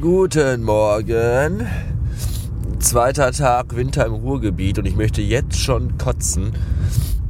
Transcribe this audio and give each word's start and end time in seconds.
Guten 0.00 0.62
Morgen. 0.62 1.66
Zweiter 2.78 3.32
Tag 3.32 3.74
Winter 3.74 4.06
im 4.06 4.12
Ruhrgebiet 4.12 4.78
und 4.78 4.86
ich 4.86 4.94
möchte 4.94 5.22
jetzt 5.22 5.58
schon 5.58 5.98
kotzen. 5.98 6.52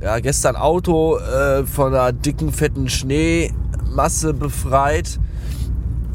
Ja, 0.02 0.18
gestern 0.18 0.54
Auto 0.54 1.16
äh, 1.16 1.64
von 1.64 1.94
einer 1.94 2.12
dicken, 2.12 2.52
fetten 2.52 2.90
Schneemasse 2.90 4.34
befreit. 4.34 5.18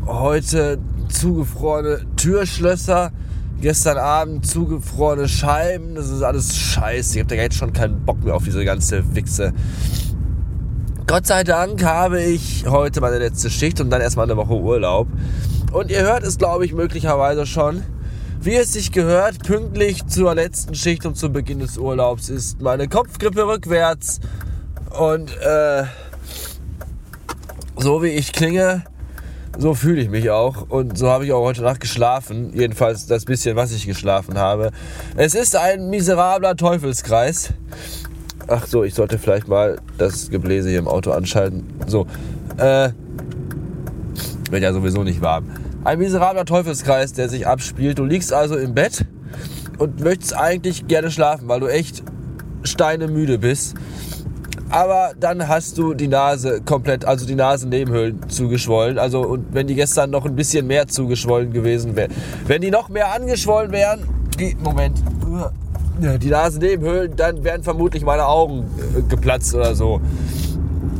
Heute 0.05 0.77
zugefrorene 1.09 2.01
Türschlösser. 2.17 3.11
Gestern 3.59 3.97
Abend 3.97 4.45
zugefrorene 4.45 5.27
Scheiben. 5.27 5.95
Das 5.95 6.09
ist 6.09 6.21
alles 6.21 6.55
scheiße. 6.55 7.15
Ich 7.15 7.19
habe 7.23 7.35
da 7.35 7.41
jetzt 7.41 7.55
schon 7.55 7.73
keinen 7.73 8.05
Bock 8.05 8.23
mehr 8.23 8.35
auf 8.35 8.43
diese 8.43 8.63
ganze 8.63 9.15
Wichse. 9.15 9.53
Gott 11.13 11.27
sei 11.27 11.43
Dank 11.43 11.83
habe 11.83 12.23
ich 12.23 12.65
heute 12.67 12.99
meine 12.99 13.19
letzte 13.19 13.51
Schicht 13.51 13.79
und 13.79 13.91
dann 13.91 14.01
erstmal 14.01 14.25
eine 14.25 14.35
Woche 14.35 14.55
Urlaub. 14.55 15.07
Und 15.71 15.91
ihr 15.91 16.01
hört 16.01 16.23
es, 16.23 16.39
glaube 16.39 16.65
ich, 16.65 16.73
möglicherweise 16.73 17.45
schon. 17.45 17.83
Wie 18.41 18.55
es 18.55 18.73
sich 18.73 18.91
gehört, 18.91 19.43
pünktlich 19.43 20.07
zur 20.07 20.33
letzten 20.33 20.73
Schicht 20.73 21.05
und 21.05 21.15
zu 21.15 21.31
Beginn 21.31 21.59
des 21.59 21.77
Urlaubs 21.77 22.29
ist 22.29 22.61
meine 22.61 22.87
Kopfgrippe 22.87 23.45
rückwärts. 23.45 24.21
Und 24.97 25.29
äh, 25.37 25.83
so 27.77 28.01
wie 28.01 28.07
ich 28.07 28.33
klinge, 28.33 28.83
so 29.55 29.75
fühle 29.75 30.01
ich 30.01 30.09
mich 30.09 30.31
auch. 30.31 30.67
Und 30.67 30.97
so 30.97 31.09
habe 31.11 31.25
ich 31.25 31.31
auch 31.31 31.43
heute 31.43 31.61
Nacht 31.61 31.79
geschlafen. 31.79 32.53
Jedenfalls 32.55 33.05
das 33.05 33.25
bisschen, 33.25 33.55
was 33.55 33.71
ich 33.71 33.85
geschlafen 33.85 34.39
habe. 34.39 34.71
Es 35.15 35.35
ist 35.35 35.55
ein 35.55 35.91
miserabler 35.91 36.55
Teufelskreis. 36.55 37.53
Ach 38.47 38.67
so, 38.67 38.83
ich 38.83 38.93
sollte 38.93 39.17
vielleicht 39.17 39.47
mal 39.47 39.77
das 39.97 40.29
Gebläse 40.29 40.69
hier 40.69 40.79
im 40.79 40.87
Auto 40.87 41.11
anschalten. 41.11 41.65
So, 41.87 42.07
äh, 42.57 42.89
wird 44.49 44.63
ja 44.63 44.73
sowieso 44.73 45.03
nicht 45.03 45.21
warm. 45.21 45.45
Ein 45.83 45.99
miserabler 45.99 46.45
Teufelskreis, 46.45 47.13
der 47.13 47.29
sich 47.29 47.47
abspielt. 47.47 47.99
Du 47.99 48.05
liegst 48.05 48.33
also 48.33 48.57
im 48.57 48.73
Bett 48.73 49.05
und 49.77 50.01
möchtest 50.01 50.35
eigentlich 50.35 50.87
gerne 50.87 51.11
schlafen, 51.11 51.47
weil 51.47 51.59
du 51.59 51.67
echt 51.67 52.03
steinemüde 52.63 53.39
bist. 53.39 53.75
Aber 54.69 55.11
dann 55.19 55.47
hast 55.47 55.77
du 55.77 55.93
die 55.93 56.07
Nase 56.07 56.61
komplett, 56.61 57.05
also 57.05 57.25
die 57.25 57.35
Nasennebenhöhlen 57.35 58.29
zugeschwollen. 58.29 58.97
Also 58.97 59.21
und 59.21 59.53
wenn 59.53 59.67
die 59.67 59.75
gestern 59.75 60.09
noch 60.09 60.25
ein 60.25 60.35
bisschen 60.35 60.67
mehr 60.67 60.87
zugeschwollen 60.87 61.53
gewesen 61.53 61.95
wären, 61.95 62.11
wenn 62.47 62.61
die 62.61 62.71
noch 62.71 62.89
mehr 62.89 63.13
angeschwollen 63.13 63.71
wären, 63.71 64.07
die, 64.39 64.55
Moment, 64.55 64.99
die 66.03 66.29
Nasennebenhöhlen, 66.29 67.15
dann 67.15 67.43
wären 67.43 67.63
vermutlich 67.63 68.03
meine 68.03 68.25
Augen 68.25 68.65
äh, 68.97 69.01
geplatzt 69.03 69.53
oder 69.55 69.75
so. 69.75 70.01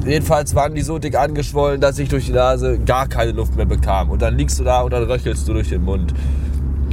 Jedenfalls 0.06 0.54
waren 0.56 0.76
die 0.76 0.82
so 0.82 1.00
dick 1.00 1.18
angeschwollen, 1.18 1.80
dass 1.80 1.98
ich 1.98 2.10
durch 2.10 2.26
die 2.26 2.34
Nase 2.34 2.80
gar 2.80 3.08
keine 3.08 3.32
Luft 3.32 3.56
mehr 3.56 3.66
bekam. 3.66 4.10
Und 4.10 4.22
dann 4.22 4.38
liegst 4.38 4.60
du 4.60 4.64
da 4.64 4.82
und 4.82 4.92
dann 4.92 5.04
röchelst 5.04 5.48
du 5.48 5.54
durch 5.54 5.70
den 5.70 5.84
Mund. 5.84 6.14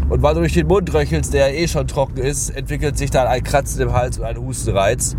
Und 0.09 0.23
weil 0.23 0.35
du 0.35 0.41
durch 0.41 0.55
den 0.55 0.67
Mund 0.67 0.93
röchelst, 0.93 1.33
der 1.35 1.57
eh 1.57 1.67
schon 1.67 1.87
trocken 1.87 2.19
ist, 2.19 2.51
entwickelt 2.51 2.99
sich 2.99 3.11
dann 3.11 3.27
ein 3.27 3.43
Kratzen 3.43 3.81
im 3.83 3.93
Hals 3.93 4.19
und 4.19 4.25
ein 4.25 4.37
Hustenreiz, 4.37 5.17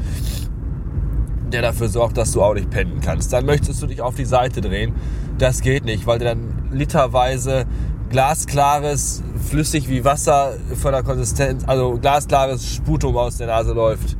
der 1.51 1.61
dafür 1.61 1.89
sorgt, 1.89 2.17
dass 2.17 2.31
du 2.31 2.41
auch 2.41 2.53
nicht 2.53 2.69
pennen 2.69 2.99
kannst. 3.03 3.33
Dann 3.33 3.45
möchtest 3.45 3.81
du 3.81 3.87
dich 3.87 4.01
auf 4.01 4.15
die 4.15 4.25
Seite 4.25 4.61
drehen. 4.61 4.93
Das 5.37 5.61
geht 5.61 5.85
nicht, 5.85 6.07
weil 6.07 6.19
du 6.19 6.25
dann 6.25 6.69
literweise 6.71 7.65
glasklares, 8.11 9.23
flüssig 9.49 9.89
wie 9.89 10.03
Wasser 10.05 10.53
von 10.79 10.91
der 10.91 11.03
Konsistenz, 11.03 11.63
also 11.65 11.97
glasklares 11.99 12.75
Sputum 12.75 13.17
aus 13.17 13.37
der 13.37 13.47
Nase 13.47 13.73
läuft. 13.73 14.17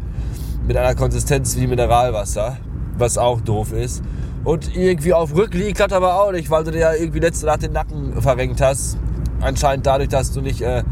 Mit 0.68 0.78
einer 0.78 0.96
Konsistenz 0.96 1.58
wie 1.58 1.68
Mineralwasser 1.68 2.58
was 3.02 3.18
auch 3.18 3.42
doof 3.42 3.74
ist. 3.74 4.02
Und 4.44 4.76
irgendwie 4.76 5.14
auf 5.14 5.36
Rückliegen 5.36 5.74
klappt 5.74 5.94
aber 5.94 6.22
auch 6.22 6.32
nicht, 6.32 6.50
weil 6.50 6.64
du 6.64 6.72
dir 6.72 6.80
ja 6.80 6.94
irgendwie 6.94 7.20
letzte 7.20 7.46
Nacht 7.46 7.64
den 7.64 7.74
Nacken 7.74 8.22
verrenkt 8.22 8.62
hast. 8.62 8.98
Anscheinend 9.42 9.86
dadurch, 9.86 10.10
dass 10.10 10.32
du 10.32 10.42
nicht 10.42 10.62
äh, 10.62 10.84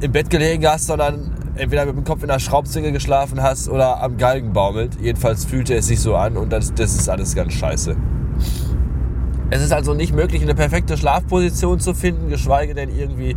im 0.00 0.12
Bett 0.12 0.28
gelegen 0.28 0.66
hast, 0.66 0.86
sondern 0.86 1.30
entweder 1.54 1.86
mit 1.86 1.96
dem 1.96 2.04
Kopf 2.04 2.22
in 2.22 2.28
der 2.28 2.38
Schraubzwinge 2.38 2.92
geschlafen 2.92 3.42
hast 3.42 3.68
oder 3.68 4.02
am 4.02 4.16
Galgen 4.16 4.52
baumelt. 4.52 4.98
Jedenfalls 5.00 5.44
fühlte 5.44 5.74
es 5.74 5.86
sich 5.86 6.00
so 6.00 6.16
an 6.16 6.36
und 6.36 6.52
das, 6.52 6.74
das 6.74 6.94
ist 6.94 7.08
alles 7.08 7.34
ganz 7.34 7.52
scheiße. 7.52 7.96
Es 9.52 9.62
ist 9.62 9.72
also 9.72 9.92
nicht 9.92 10.14
möglich, 10.14 10.42
eine 10.42 10.54
perfekte 10.54 10.96
Schlafposition 10.96 11.78
zu 11.78 11.92
finden, 11.94 12.28
geschweige 12.30 12.74
denn 12.74 12.88
irgendwie 12.88 13.36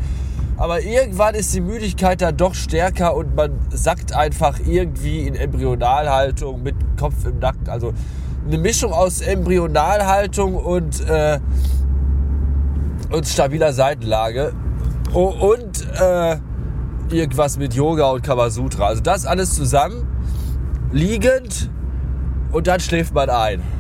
aber 0.58 0.82
irgendwann 0.82 1.36
ist 1.36 1.54
die 1.54 1.60
Müdigkeit 1.60 2.22
dann 2.22 2.38
doch 2.38 2.54
stärker 2.54 3.16
und 3.16 3.36
man 3.36 3.60
sackt 3.72 4.14
einfach 4.14 4.58
irgendwie 4.66 5.28
in 5.28 5.36
Embryonalhaltung 5.36 6.64
mit 6.64 6.76
Kopf 6.98 7.26
im 7.26 7.40
Nacken. 7.40 7.68
Also 7.68 7.94
eine 8.48 8.58
Mischung 8.58 8.94
aus 8.94 9.20
Embryonalhaltung 9.20 10.56
und, 10.56 11.02
äh, 11.10 11.40
und 13.12 13.28
stabiler 13.28 13.74
Seitenlage. 13.74 14.54
Oh, 15.14 15.28
und 15.28 15.86
äh, 16.00 16.38
irgendwas 17.10 17.58
mit 17.58 17.74
Yoga 17.74 18.12
und 18.12 18.24
Kamasutra. 18.24 18.88
Also 18.88 19.02
das 19.02 19.26
alles 19.26 19.56
zusammen, 19.56 20.08
liegend 20.94 21.70
und 22.54 22.68
dann 22.68 22.80
schläft 22.80 23.14
man 23.14 23.30
ein. 23.30 23.75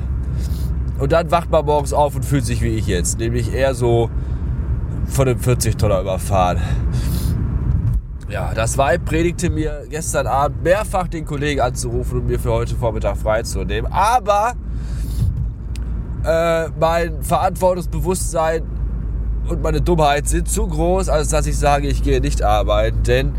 Und 0.99 1.11
dann 1.11 1.29
wacht 1.31 1.51
man 1.51 1.65
morgens 1.65 1.93
auf 1.93 2.15
und 2.15 2.23
fühlt 2.23 2.45
sich 2.45 2.61
wie 2.61 2.69
ich 2.69 2.87
jetzt. 2.87 3.19
Nämlich 3.19 3.53
eher 3.53 3.75
so 3.75 4.09
von 5.07 5.27
dem 5.27 5.39
40-Tonner 5.39 6.01
überfahren. 6.01 6.61
Ja, 8.29 8.53
das 8.55 8.77
Weib 8.77 9.05
predigte 9.05 9.49
mir 9.49 9.85
gestern 9.89 10.25
Abend 10.25 10.63
mehrfach 10.63 11.07
den 11.07 11.25
Kollegen 11.25 11.61
anzurufen 11.61 12.19
und 12.19 12.27
mir 12.27 12.39
für 12.39 12.51
heute 12.51 12.75
Vormittag 12.75 13.17
freizunehmen. 13.17 13.91
Aber 13.91 14.53
äh, 16.25 16.69
mein 16.79 17.21
Verantwortungsbewusstsein 17.21 18.63
und 19.47 19.61
meine 19.61 19.79
Dummheit 19.81 20.27
sind 20.27 20.49
zu 20.49 20.67
groß, 20.67 21.09
als 21.09 21.29
dass 21.29 21.45
ich 21.45 21.57
sage, 21.57 21.87
ich 21.87 22.01
gehe 22.01 22.19
nicht 22.19 22.41
arbeiten. 22.41 23.03
Denn, 23.03 23.33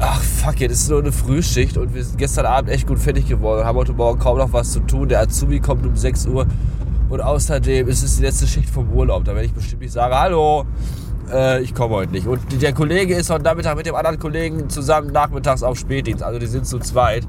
ach 0.00 0.22
fuck 0.22 0.60
it, 0.60 0.70
es 0.70 0.82
ist 0.82 0.90
nur 0.90 1.00
eine 1.00 1.12
Frühschicht 1.12 1.76
und 1.76 1.94
wir 1.94 2.02
sind 2.02 2.18
gestern 2.18 2.46
Abend 2.46 2.70
echt 2.70 2.86
gut 2.86 2.98
fertig 2.98 3.28
geworden 3.28 3.60
und 3.60 3.66
haben 3.66 3.76
heute 3.76 3.92
Morgen 3.92 4.18
kaum 4.18 4.38
noch 4.38 4.52
was 4.52 4.72
zu 4.72 4.80
tun. 4.80 5.08
Der 5.08 5.20
Azubi 5.20 5.60
kommt 5.60 5.86
um 5.86 5.94
6 5.94 6.26
Uhr 6.26 6.46
und 7.10 7.20
außerdem 7.20 7.86
ist 7.88 8.02
es 8.02 8.16
die 8.16 8.22
letzte 8.22 8.46
Schicht 8.46 8.70
vom 8.70 8.90
Urlaub. 8.90 9.24
Da 9.24 9.34
werde 9.34 9.46
ich 9.46 9.52
bestimmt 9.52 9.82
nicht 9.82 9.92
sagen, 9.92 10.14
hallo, 10.14 10.64
äh, 11.30 11.62
ich 11.62 11.74
komme 11.74 11.96
heute 11.96 12.12
nicht. 12.12 12.26
Und 12.26 12.40
der 12.62 12.72
Kollege 12.72 13.14
ist 13.14 13.30
heute 13.30 13.44
Nachmittag 13.44 13.76
mit 13.76 13.86
dem 13.86 13.94
anderen 13.94 14.18
Kollegen 14.18 14.70
zusammen 14.70 15.12
nachmittags 15.12 15.62
auf 15.62 15.78
Spätdienst. 15.78 16.22
Also 16.22 16.38
die 16.38 16.46
sind 16.46 16.66
zu 16.66 16.78
zweit. 16.78 17.26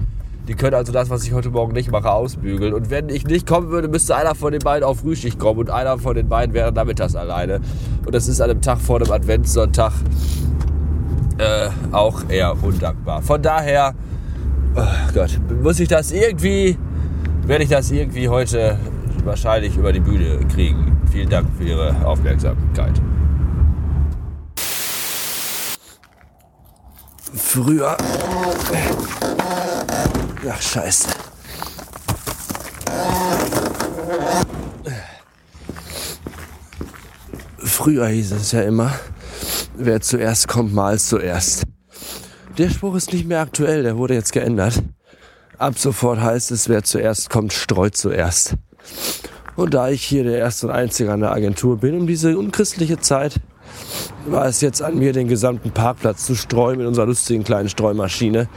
Die 0.48 0.56
können 0.56 0.74
also 0.74 0.92
das, 0.92 1.09
was 1.09 1.24
ich 1.24 1.34
heute 1.34 1.50
Morgen 1.50 1.74
nicht 1.74 1.92
mache, 1.92 2.12
ausbügeln. 2.12 2.74
Und 2.74 2.90
wenn 2.90 3.09
ich 3.09 3.26
nicht 3.26 3.46
kommen 3.46 3.70
würde, 3.70 3.88
müsste 3.88 4.16
einer 4.16 4.34
von 4.34 4.52
den 4.52 4.59
beiden 4.59 4.84
auf 4.84 5.00
Frühschicht 5.00 5.38
kommen 5.38 5.59
und 5.59 5.70
einer 5.70 6.00
von 6.00 6.16
den 6.16 6.30
beiden 6.30 6.53
wäre 6.56 6.72
nachmittags 6.72 7.16
alleine. 7.16 7.62
Und 8.06 8.16
das 8.16 8.28
ist 8.28 8.42
an 8.42 8.50
einem 8.50 8.62
Tag 8.62 8.80
vor 8.80 9.00
dem 9.00 9.12
Adventssonntag 9.12 9.94
äh, 11.38 11.69
auch 11.92 12.30
eher 12.30 12.56
undankbar. 12.62 13.22
Von 13.22 13.42
daher, 13.42 13.94
oh 14.75 15.14
Gott, 15.14 15.40
muss 15.62 15.80
ich 15.80 15.88
das 15.88 16.12
irgendwie, 16.12 16.78
werde 17.46 17.64
ich 17.64 17.69
das 17.69 17.92
irgendwie 17.92 18.30
heute 18.30 18.78
wahrscheinlich 19.24 19.78
über 19.78 19.94
die 19.94 20.00
Bühne 20.00 20.40
kriegen. 20.53 21.02
Vielen 21.12 21.30
Dank 21.30 21.47
für 21.58 21.64
Ihre 21.64 22.06
Aufmerksamkeit. 22.06 23.02
Früher. 27.34 27.97
Ach, 30.50 30.62
scheiße. 30.62 31.09
Früher 37.58 38.08
hieß 38.08 38.31
es 38.34 38.52
ja 38.52 38.62
immer, 38.62 38.91
wer 39.86 40.02
zuerst 40.02 40.47
kommt, 40.47 40.74
mal 40.74 41.00
zuerst. 41.00 41.64
Der 42.58 42.69
Spruch 42.69 42.96
ist 42.96 43.14
nicht 43.14 43.28
mehr 43.28 43.40
aktuell, 43.40 43.84
der 43.84 43.97
wurde 43.97 44.14
jetzt 44.14 44.34
geändert. 44.34 44.82
Ab 45.58 45.78
sofort 45.78 46.20
heißt 46.20 46.52
es, 46.52 46.70
wer 46.70 46.84
zuerst 46.84 47.29
kommt, 47.29 47.53
streut 47.53 47.96
zuerst. 47.96 48.56
Und 49.56 49.73
da 49.73 49.90
ich 49.90 50.03
hier 50.03 50.23
der 50.23 50.38
erste 50.38 50.67
und 50.67 50.73
einzige 50.73 51.11
an 51.11 51.20
der 51.20 51.32
Agentur 51.32 51.78
bin 51.78 52.00
um 52.00 52.08
diese 52.08 52.38
unchristliche 52.38 53.00
Zeit, 53.00 53.35
war 54.26 54.46
es 54.46 54.61
jetzt 54.61 54.82
an 54.82 54.97
mir, 54.97 55.14
den 55.14 55.28
gesamten 55.28 55.72
Parkplatz 55.72 56.26
zu 56.26 56.35
streuen 56.35 56.78
mit 56.78 56.88
unserer 56.88 57.06
lustigen 57.06 57.44
kleinen 57.44 57.70
Streumaschine, 57.70 58.47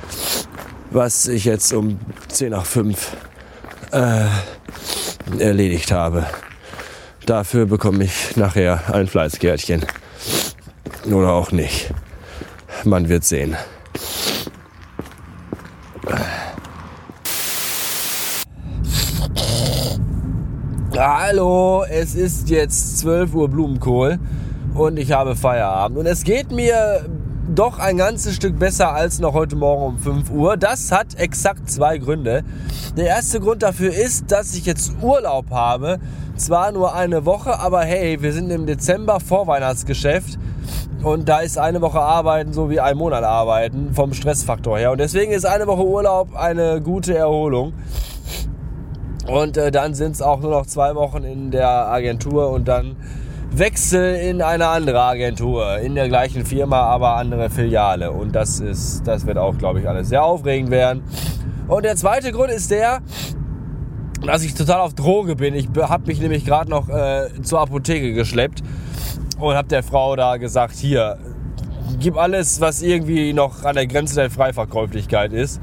was 0.90 1.28
ich 1.28 1.44
jetzt 1.44 1.72
um 1.72 1.98
10 2.28 2.50
nach 2.50 2.66
5 2.66 3.16
äh, 3.92 4.26
erledigt 5.38 5.92
habe. 5.92 6.26
Dafür 7.26 7.66
bekomme 7.66 8.04
ich 8.04 8.36
nachher 8.36 8.94
ein 8.94 9.06
Fleißkärtchen. 9.06 9.84
Oder 11.10 11.32
auch 11.32 11.52
nicht. 11.52 11.92
Man 12.84 13.08
wird 13.08 13.24
sehen. 13.24 13.56
Hallo, 20.96 21.84
es 21.90 22.14
ist 22.14 22.48
jetzt 22.48 22.98
12 22.98 23.34
Uhr 23.34 23.48
Blumenkohl 23.48 24.18
und 24.74 24.96
ich 24.96 25.12
habe 25.12 25.36
Feierabend. 25.36 25.98
Und 25.98 26.06
es 26.06 26.24
geht 26.24 26.50
mir 26.50 27.04
doch 27.52 27.78
ein 27.78 27.98
ganzes 27.98 28.34
Stück 28.34 28.58
besser 28.58 28.94
als 28.94 29.18
noch 29.18 29.34
heute 29.34 29.56
Morgen 29.56 29.84
um 29.84 29.98
5 29.98 30.30
Uhr. 30.30 30.56
Das 30.56 30.90
hat 30.90 31.18
exakt 31.18 31.70
zwei 31.70 31.98
Gründe. 31.98 32.44
Der 32.96 33.06
erste 33.06 33.40
Grund 33.40 33.62
dafür 33.62 33.92
ist, 33.92 34.32
dass 34.32 34.54
ich 34.54 34.64
jetzt 34.64 34.92
Urlaub 35.02 35.50
habe. 35.50 35.98
Zwar 36.36 36.72
nur 36.72 36.94
eine 36.94 37.26
Woche, 37.26 37.58
aber 37.58 37.82
hey, 37.82 38.22
wir 38.22 38.32
sind 38.32 38.50
im 38.50 38.66
Dezember 38.66 39.20
Vorweihnachtsgeschäft. 39.20 40.38
Und 41.04 41.28
da 41.28 41.40
ist 41.40 41.58
eine 41.58 41.82
Woche 41.82 42.00
Arbeiten 42.00 42.54
so 42.54 42.70
wie 42.70 42.80
ein 42.80 42.96
Monat 42.96 43.24
Arbeiten 43.24 43.92
vom 43.92 44.14
Stressfaktor 44.14 44.78
her. 44.78 44.90
Und 44.90 44.98
deswegen 44.98 45.32
ist 45.32 45.44
eine 45.44 45.66
Woche 45.66 45.84
Urlaub 45.84 46.34
eine 46.34 46.80
gute 46.80 47.14
Erholung. 47.14 47.74
Und 49.28 49.58
äh, 49.58 49.70
dann 49.70 49.92
sind 49.92 50.12
es 50.12 50.22
auch 50.22 50.40
nur 50.40 50.50
noch 50.50 50.64
zwei 50.64 50.94
Wochen 50.94 51.22
in 51.24 51.50
der 51.50 51.68
Agentur 51.68 52.48
und 52.48 52.68
dann 52.68 52.96
Wechsel 53.50 54.14
in 54.14 54.40
eine 54.40 54.66
andere 54.68 55.02
Agentur, 55.02 55.78
in 55.78 55.94
der 55.94 56.08
gleichen 56.08 56.46
Firma, 56.46 56.80
aber 56.80 57.16
andere 57.16 57.50
Filiale. 57.50 58.10
Und 58.10 58.34
das 58.34 58.60
ist, 58.60 59.06
das 59.06 59.26
wird 59.26 59.36
auch, 59.36 59.58
glaube 59.58 59.80
ich, 59.80 59.88
alles 59.88 60.08
sehr 60.08 60.24
aufregend 60.24 60.70
werden. 60.70 61.02
Und 61.68 61.84
der 61.84 61.96
zweite 61.96 62.32
Grund 62.32 62.50
ist 62.50 62.70
der, 62.70 63.00
dass 64.24 64.42
ich 64.42 64.54
total 64.54 64.80
auf 64.80 64.94
Droge 64.94 65.36
bin. 65.36 65.54
Ich 65.54 65.68
habe 65.76 66.06
mich 66.06 66.18
nämlich 66.18 66.46
gerade 66.46 66.70
noch 66.70 66.88
äh, 66.88 67.28
zur 67.42 67.60
Apotheke 67.60 68.14
geschleppt 68.14 68.62
und 69.38 69.54
habe 69.54 69.68
der 69.68 69.82
Frau 69.82 70.16
da 70.16 70.36
gesagt, 70.36 70.76
hier, 70.76 71.18
gib 71.98 72.16
alles, 72.16 72.60
was 72.60 72.82
irgendwie 72.82 73.32
noch 73.32 73.64
an 73.64 73.74
der 73.74 73.86
Grenze 73.86 74.16
der 74.16 74.30
Freiverkäuflichkeit 74.30 75.32
ist, 75.32 75.60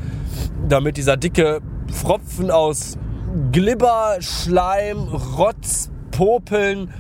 damit 0.68 0.98
dieser 0.98 1.18
dicke 1.18 1.62
Pfropfen 1.92 2.52
aus 2.52 2.98
Glibber, 3.52 4.18
Schleim, 4.20 5.08
Rotz, 5.38 5.90
Popeln 6.12 6.94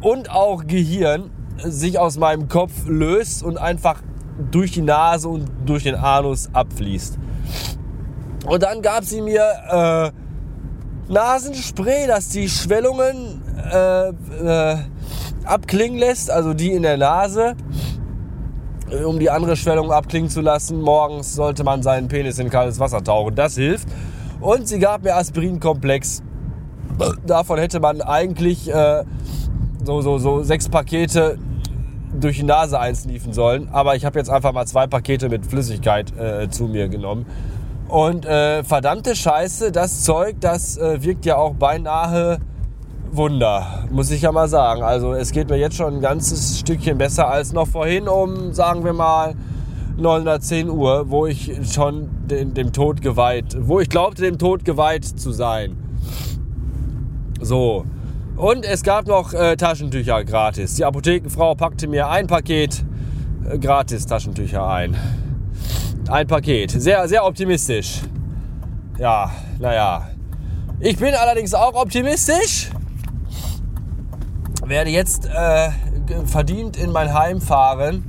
und 0.00 0.30
auch 0.30 0.66
Gehirn 0.66 1.30
sich 1.58 1.98
aus 1.98 2.18
meinem 2.18 2.48
Kopf 2.48 2.86
löst 2.86 3.42
und 3.42 3.58
einfach 3.58 4.02
durch 4.50 4.72
die 4.72 4.82
Nase 4.82 5.28
und 5.28 5.48
durch 5.66 5.84
den 5.84 5.94
Anus 5.94 6.48
abfließt. 6.52 7.18
Und 8.46 8.62
dann 8.62 8.82
gab 8.82 9.04
sie 9.04 9.20
mir 9.20 9.44
äh, 9.70 11.12
Nasenspray, 11.12 12.06
das 12.06 12.30
die 12.30 12.48
Schwellungen 12.48 13.42
äh, 13.70 14.08
äh, 14.08 14.76
abklingen 15.46 15.98
lässt, 15.98 16.30
also 16.30 16.54
die 16.54 16.72
in 16.72 16.82
der 16.82 16.96
Nase, 16.96 17.54
um 19.06 19.18
die 19.18 19.30
andere 19.30 19.56
Schwellung 19.56 19.90
abklingen 19.90 20.30
zu 20.30 20.40
lassen. 20.40 20.80
Morgens 20.80 21.34
sollte 21.34 21.64
man 21.64 21.82
seinen 21.82 22.08
Penis 22.08 22.38
in 22.38 22.50
kaltes 22.50 22.78
Wasser 22.78 23.02
tauchen. 23.02 23.34
Das 23.34 23.54
hilft. 23.54 23.88
Und 24.40 24.68
sie 24.68 24.78
gab 24.78 25.04
mir 25.04 25.16
Aspirinkomplex. 25.16 26.22
Davon 27.26 27.58
hätte 27.58 27.80
man 27.80 28.02
eigentlich 28.02 28.68
äh, 28.72 29.04
so, 29.84 30.02
so, 30.02 30.18
so 30.18 30.42
sechs 30.42 30.68
Pakete 30.68 31.38
durch 32.20 32.36
die 32.36 32.42
Nase 32.42 32.78
einsniefen 32.78 33.32
sollen. 33.32 33.68
Aber 33.72 33.96
ich 33.96 34.04
habe 34.04 34.18
jetzt 34.18 34.28
einfach 34.30 34.52
mal 34.52 34.66
zwei 34.66 34.86
Pakete 34.86 35.28
mit 35.28 35.46
Flüssigkeit 35.46 36.16
äh, 36.18 36.50
zu 36.50 36.64
mir 36.64 36.88
genommen. 36.88 37.26
Und 37.88 38.26
äh, 38.26 38.64
verdammte 38.64 39.14
Scheiße, 39.14 39.70
das 39.72 40.02
Zeug, 40.02 40.36
das 40.40 40.76
äh, 40.76 41.02
wirkt 41.02 41.26
ja 41.26 41.36
auch 41.36 41.54
beinahe 41.54 42.38
Wunder, 43.14 43.84
muss 43.90 44.10
ich 44.10 44.22
ja 44.22 44.32
mal 44.32 44.48
sagen. 44.48 44.82
Also 44.82 45.12
es 45.12 45.32
geht 45.32 45.50
mir 45.50 45.58
jetzt 45.58 45.76
schon 45.76 45.96
ein 45.96 46.00
ganzes 46.00 46.58
Stückchen 46.58 46.96
besser 46.96 47.28
als 47.28 47.52
noch 47.52 47.68
vorhin 47.68 48.08
um, 48.08 48.54
sagen 48.54 48.84
wir 48.84 48.94
mal, 48.94 49.34
910 49.98 50.70
Uhr, 50.70 51.10
wo 51.10 51.26
ich 51.26 51.52
schon 51.70 52.08
den, 52.26 52.54
dem 52.54 52.72
Tod 52.72 53.02
geweiht, 53.02 53.54
wo 53.60 53.80
ich 53.80 53.90
glaubte, 53.90 54.22
dem 54.22 54.38
Tod 54.38 54.64
geweiht 54.64 55.04
zu 55.04 55.30
sein. 55.30 55.76
So. 57.38 57.84
Und 58.36 58.64
es 58.64 58.82
gab 58.82 59.06
noch 59.06 59.34
äh, 59.34 59.56
Taschentücher 59.56 60.24
gratis. 60.24 60.76
Die 60.76 60.84
Apothekenfrau 60.86 61.54
packte 61.54 61.88
mir 61.88 62.08
ein 62.08 62.26
Paket 62.26 62.82
äh, 63.46 63.58
gratis 63.58 64.06
Taschentücher 64.06 64.66
ein. 64.66 64.96
Ein 66.08 66.26
Paket. 66.26 66.70
Sehr, 66.70 67.06
sehr 67.08 67.26
optimistisch. 67.26 68.00
Ja, 68.98 69.30
naja. 69.60 70.08
Ich 70.80 70.96
bin 70.96 71.14
allerdings 71.14 71.52
auch 71.52 71.74
optimistisch. 71.74 72.70
Werde 74.64 74.90
jetzt 74.90 75.26
äh, 75.26 75.70
verdient 76.26 76.76
in 76.76 76.92
mein 76.92 77.12
Heim 77.12 77.40
fahren 77.40 78.04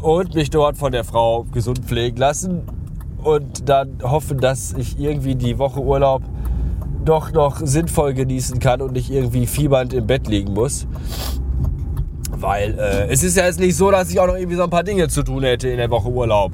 und 0.00 0.34
mich 0.34 0.50
dort 0.50 0.78
von 0.78 0.92
der 0.92 1.04
Frau 1.04 1.44
gesund 1.52 1.80
pflegen 1.80 2.16
lassen 2.16 2.62
und 3.22 3.68
dann 3.68 3.98
hoffen, 4.02 4.38
dass 4.38 4.72
ich 4.72 4.98
irgendwie 4.98 5.34
die 5.34 5.58
Woche 5.58 5.80
Urlaub 5.80 6.22
doch 7.04 7.32
noch 7.32 7.60
sinnvoll 7.62 8.14
genießen 8.14 8.58
kann 8.58 8.80
und 8.80 8.92
nicht 8.92 9.10
irgendwie 9.10 9.46
fiebernd 9.46 9.92
im 9.92 10.06
Bett 10.06 10.26
liegen 10.26 10.54
muss. 10.54 10.86
Weil 12.30 12.78
äh, 12.78 13.12
es 13.12 13.22
ist 13.22 13.36
ja 13.36 13.44
jetzt 13.44 13.60
nicht 13.60 13.76
so, 13.76 13.90
dass 13.90 14.10
ich 14.10 14.18
auch 14.18 14.26
noch 14.26 14.36
irgendwie 14.36 14.56
so 14.56 14.64
ein 14.64 14.70
paar 14.70 14.84
Dinge 14.84 15.08
zu 15.08 15.22
tun 15.22 15.42
hätte 15.42 15.68
in 15.68 15.76
der 15.76 15.90
Woche 15.90 16.08
Urlaub, 16.08 16.52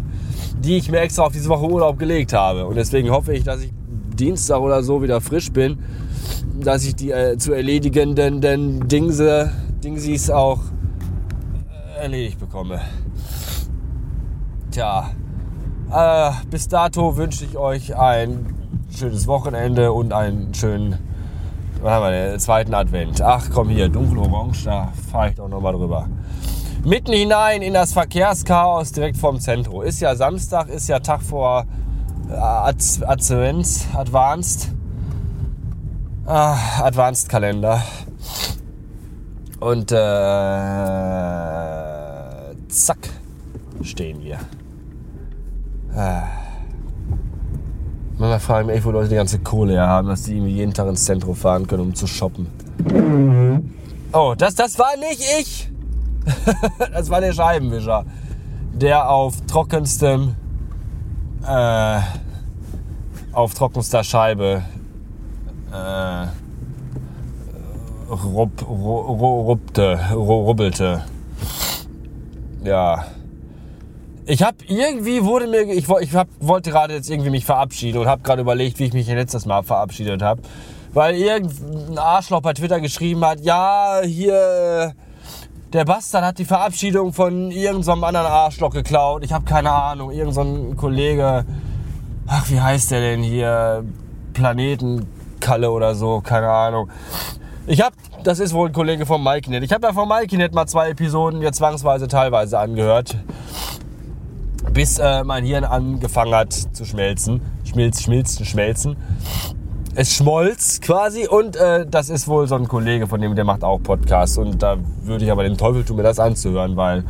die 0.58 0.76
ich 0.76 0.91
mir 0.91 1.00
extra 1.00 1.25
auf 1.25 1.32
diese 1.32 1.49
Woche 1.49 1.67
Urlaub 1.67 1.99
gelegt 1.99 2.32
habe. 2.32 2.67
Und 2.67 2.76
deswegen 2.76 3.11
hoffe 3.11 3.32
ich, 3.35 3.44
dass 3.44 3.61
ich 3.61 3.73
Dienstag 4.16 4.60
oder 4.60 4.82
so 4.82 5.02
wieder 5.02 5.20
frisch 5.20 5.52
bin, 5.52 5.78
dass 6.60 6.84
ich 6.84 6.96
die 6.96 7.10
äh, 7.10 7.36
zu 7.38 7.52
erledigenden 7.52 8.40
Dingse, 8.88 9.52
Dingsies 9.84 10.30
auch 10.30 10.60
äh, 11.98 12.02
erledigt 12.02 12.40
bekomme. 12.40 12.80
Tja, 14.70 15.10
äh, 15.92 16.30
bis 16.50 16.68
dato 16.68 17.16
wünsche 17.16 17.44
ich 17.44 17.56
euch 17.56 17.96
ein 17.96 18.54
schönes 18.90 19.26
Wochenende 19.26 19.92
und 19.92 20.12
einen 20.12 20.52
schönen, 20.54 20.96
was 21.82 21.92
haben 21.92 22.04
wir 22.04 22.30
den 22.30 22.40
zweiten 22.40 22.74
Advent. 22.74 23.20
Ach 23.22 23.48
komm 23.52 23.69
hier, 23.69 23.88
dunkelorange, 23.88 24.56
da 24.64 24.92
fahre 25.10 25.30
ich 25.30 25.34
doch 25.36 25.48
nochmal 25.48 25.74
drüber. 25.74 26.08
Mitten 26.84 27.12
hinein 27.12 27.62
in 27.62 27.74
das 27.74 27.92
Verkehrschaos 27.92 28.92
direkt 28.92 29.16
vorm 29.16 29.40
Zentrum. 29.40 29.82
Ist 29.82 30.00
ja 30.00 30.14
Samstag, 30.14 30.69
ist 30.69 30.88
ja 30.88 31.00
Tag 31.00 31.22
vor 31.22 31.66
Advents, 32.31 33.87
Advanced. 33.94 34.69
Ah, 36.26 36.56
Advanced 36.82 37.28
Kalender. 37.28 37.82
Und 39.61 39.93
äh, 39.93 39.96
zack, 42.69 43.08
stehen 43.82 44.23
wir. 44.23 44.38
Ah. 45.94 46.25
Manchmal 48.19 48.40
frage 48.40 48.69
ich 48.69 48.76
mich, 48.76 48.84
wo 48.84 48.90
Leute 48.90 49.11
die 49.11 49.14
ganze 49.14 49.38
Kohle 49.38 49.75
her 49.75 49.87
haben, 49.87 50.08
dass 50.08 50.22
die 50.22 50.38
jeden 50.38 50.72
Tag 50.72 50.88
ins 50.88 51.05
Zentrum 51.05 51.34
fahren 51.34 51.67
können, 51.67 51.82
um 51.82 51.94
zu 51.94 52.06
shoppen. 52.06 52.46
Oh, 54.12 54.34
das, 54.37 54.55
das 54.55 54.79
war 54.79 54.96
nicht 54.96 55.22
ich! 55.38 55.70
das 56.93 57.11
war 57.11 57.20
der 57.20 57.32
Scheibenwischer, 57.32 58.05
der 58.72 59.11
auf 59.11 59.40
trockenstem, 59.46 60.34
äh, 61.46 62.00
auf 63.36 63.52
trockenster 63.52 64.02
Scheibe 64.02 64.62
äh, 65.70 66.26
rub, 68.10 68.66
rubte, 68.66 69.98
rubbelte. 70.14 71.05
Ja. 72.64 73.06
Ich 74.24 74.43
habe 74.43 74.56
irgendwie 74.66 75.22
wurde 75.22 75.46
mir 75.46 75.62
ich, 75.64 75.86
ich 75.86 76.14
hab, 76.14 76.28
wollte 76.40 76.70
gerade 76.70 76.94
jetzt 76.94 77.10
irgendwie 77.10 77.31
mich 77.31 77.44
verabschieden 77.44 77.98
und 77.98 78.06
habe 78.06 78.22
gerade 78.22 78.40
überlegt, 78.40 78.78
wie 78.78 78.84
ich 78.84 78.94
mich 78.94 79.06
letztes 79.06 79.44
Mal 79.44 79.62
verabschiedet 79.62 80.22
habe, 80.22 80.40
weil 80.94 81.14
irgendein 81.14 81.98
Arschloch 81.98 82.40
bei 82.40 82.55
Twitter 82.55 82.81
geschrieben 82.81 83.22
hat, 83.24 83.40
ja 83.43 84.00
hier 84.02 84.94
der 85.74 85.84
Bastard 85.84 86.24
hat 86.24 86.38
die 86.38 86.46
Verabschiedung 86.46 87.12
von 87.12 87.50
irgendeinem 87.50 88.02
anderen 88.02 88.26
Arschloch 88.28 88.70
geklaut. 88.70 89.24
Ich 89.24 89.32
habe 89.32 89.44
keine 89.44 89.72
Ahnung, 89.72 90.10
irgendein 90.10 90.70
so 90.70 90.74
Kollege, 90.74 91.44
ach 92.26 92.50
wie 92.50 92.60
heißt 92.60 92.90
der 92.90 93.00
denn 93.00 93.22
hier, 93.22 93.84
Planetenkalle 94.32 95.70
oder 95.70 95.94
so, 95.94 96.20
keine 96.20 96.50
Ahnung. 96.50 96.90
Ich 97.66 97.80
habe, 97.80 97.96
das 98.22 98.38
ist 98.38 98.52
wohl 98.52 98.68
ein 98.68 98.72
Kollege 98.72 99.06
von 99.06 99.22
MikeNet. 99.22 99.62
Ich 99.62 99.72
habe 99.72 99.86
ja 99.86 99.92
von 99.92 100.08
MikeNet 100.08 100.54
mal 100.54 100.66
zwei 100.66 100.90
Episoden 100.90 101.40
mir 101.40 101.52
zwangsweise 101.52 102.06
teilweise 102.06 102.58
angehört 102.58 103.16
bis 104.76 104.98
äh, 104.98 105.24
mein 105.24 105.42
Hirn 105.42 105.64
angefangen 105.64 106.34
hat 106.34 106.52
zu 106.52 106.84
schmelzen. 106.84 107.40
Schmilz, 107.64 108.02
schmilzen, 108.02 108.44
schmelzen. 108.44 108.96
Es 109.94 110.12
schmolz 110.12 110.82
quasi 110.82 111.26
und 111.26 111.56
äh, 111.56 111.86
das 111.86 112.10
ist 112.10 112.28
wohl 112.28 112.46
so 112.46 112.56
ein 112.56 112.68
Kollege 112.68 113.06
von 113.06 113.22
dem, 113.22 113.34
der 113.34 113.46
macht 113.46 113.64
auch 113.64 113.78
Podcasts 113.82 114.36
und 114.36 114.62
da 114.62 114.76
würde 115.00 115.24
ich 115.24 115.32
aber 115.32 115.44
den 115.44 115.56
Teufel 115.56 115.82
tun, 115.82 115.96
mir 115.96 116.02
das 116.02 116.18
anzuhören, 116.18 116.76
weil 116.76 117.04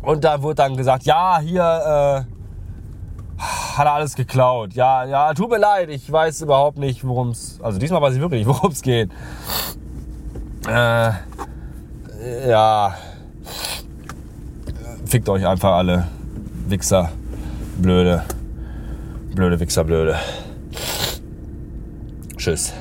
und 0.00 0.24
da 0.24 0.40
wurde 0.40 0.54
dann 0.54 0.78
gesagt, 0.78 1.04
ja, 1.04 1.40
hier 1.40 2.24
äh, 2.26 2.33
hat 3.76 3.86
er 3.86 3.92
alles 3.92 4.14
geklaut. 4.14 4.74
Ja, 4.74 5.04
ja, 5.04 5.34
tut 5.34 5.50
mir 5.50 5.58
leid, 5.58 5.90
ich 5.90 6.10
weiß 6.10 6.42
überhaupt 6.42 6.78
nicht, 6.78 7.06
worum 7.06 7.30
es, 7.30 7.58
also 7.62 7.78
diesmal 7.78 8.00
weiß 8.02 8.14
ich 8.14 8.20
wirklich 8.20 8.46
nicht, 8.46 8.56
worum 8.56 8.70
es 8.70 8.82
geht. 8.82 9.10
Äh, 10.66 11.10
ja, 12.48 12.94
fickt 15.06 15.28
euch 15.28 15.46
einfach 15.46 15.72
alle. 15.72 16.08
Wichser, 16.66 17.10
blöde, 17.78 18.24
blöde 19.34 19.60
Wichser, 19.60 19.84
blöde. 19.84 20.16
Tschüss. 22.36 22.72